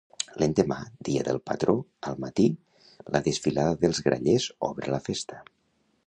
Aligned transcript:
L'endemà, 0.41 0.77
dia 1.09 1.25
del 1.27 1.39
patró, 1.49 1.75
al 2.11 2.17
matí, 2.23 2.45
la 3.17 3.21
desfilada 3.27 3.77
dels 3.83 4.01
grallers 4.07 4.49
obre 4.69 4.91
la 4.95 5.01
festa. 5.11 5.39